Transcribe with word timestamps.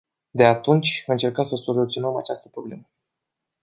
De 0.33 0.45
atunci, 0.45 1.03
încercăm 1.07 1.45
să 1.45 1.55
soluționăm 1.55 2.15
această 2.15 2.49
problemă. 2.49 2.89